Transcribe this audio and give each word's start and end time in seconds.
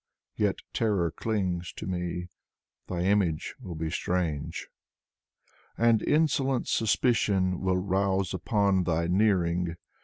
Yet 0.35 0.55
terror 0.73 1.11
clings 1.11 1.71
to 1.73 1.85
me. 1.85 2.29
Thy 2.87 3.03
image 3.03 3.53
will 3.61 3.75
be 3.75 3.91
strange. 3.91 4.67
And 5.77 6.01
insolent 6.01 6.67
suspicion 6.67 7.59
will 7.59 7.77
rouse 7.77 8.33
upon 8.33 8.85
Thy 8.85 9.05
nearing. 9.05 9.75